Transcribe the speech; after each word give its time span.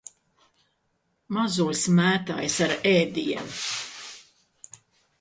Mazulis 1.37 1.85
mētājas 2.01 2.59
ar 2.69 2.77
ēdienu. 2.95 4.77